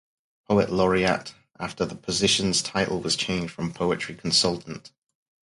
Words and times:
Poet 0.49 0.71
Laureate 0.71 1.35
after 1.59 1.85
the 1.85 1.93
position's 1.95 2.63
title 2.63 2.99
was 3.01 3.15
changed 3.15 3.53
from 3.53 3.71
Poetry 3.71 4.15
Consultant. 4.15 4.91